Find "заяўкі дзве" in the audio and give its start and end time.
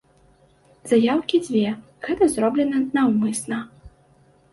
0.91-1.67